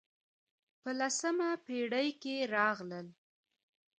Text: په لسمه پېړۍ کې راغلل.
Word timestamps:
په 0.81 0.89
لسمه 0.99 1.49
پېړۍ 1.65 2.09
کې 2.21 2.35
راغلل. 2.55 3.07